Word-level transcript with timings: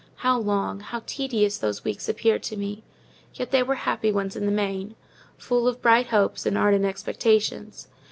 How 0.15 0.35
long, 0.39 0.79
how 0.79 1.03
tedious 1.05 1.59
those 1.59 1.83
weeks 1.83 2.09
appeared 2.09 2.41
to 2.45 2.57
me! 2.57 2.81
Yet 3.35 3.51
they 3.51 3.61
were 3.61 3.75
happy 3.75 4.11
ones 4.11 4.35
in 4.35 4.47
the 4.47 4.51
main—full 4.51 5.67
of 5.67 5.79
bright 5.79 6.07
hopes 6.07 6.47
and 6.47 6.57
ardent 6.57 6.85
expectations. 6.85 7.87